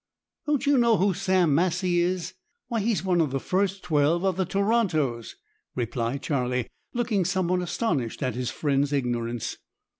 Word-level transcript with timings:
"Don't 0.47 0.65
you 0.65 0.79
know 0.79 0.97
who 0.97 1.13
Sam 1.13 1.53
Massie 1.53 1.99
is? 2.01 2.33
Why, 2.69 2.79
he's 2.79 3.03
one 3.05 3.21
of 3.21 3.29
the 3.29 3.39
first 3.39 3.83
twelve 3.83 4.25
of 4.25 4.35
the 4.35 4.47
Torontos," 4.47 5.35
replied 5.75 6.23
Charlie, 6.23 6.65
looking 6.91 7.23
somewhat 7.23 7.61
astonished 7.61 8.23
at 8.23 8.33
his 8.33 8.49
friend's 8.49 8.93
ignorance. 8.93 9.57